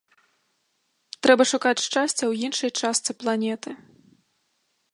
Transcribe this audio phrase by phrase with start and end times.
[1.25, 3.69] Трэба шукаць шчасця ў іншай частцы планеты.